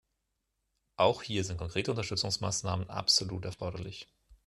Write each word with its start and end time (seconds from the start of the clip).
Auch 0.97 1.21
hier 1.21 1.43
sind 1.43 1.57
konkrete 1.59 1.91
Unterstützungsmaßnahmen 1.91 2.89
absolut 2.89 3.45
erforderlich. 3.45 4.07